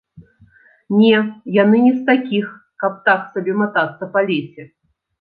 Не, 0.99 1.17
яны 1.59 1.77
не 1.85 1.93
з 1.99 2.01
такіх, 2.09 2.49
каб 2.83 2.99
так 3.11 3.31
сабе 3.39 3.53
матацца 3.63 4.13
па 4.19 4.29
лесе. 4.29 4.63